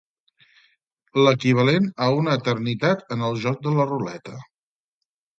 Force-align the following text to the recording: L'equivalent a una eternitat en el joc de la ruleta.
L'equivalent 1.25 1.89
a 2.05 2.07
una 2.21 2.33
eternitat 2.41 3.05
en 3.17 3.25
el 3.27 3.37
joc 3.43 3.61
de 3.69 3.75
la 3.77 3.85
ruleta. 3.91 4.39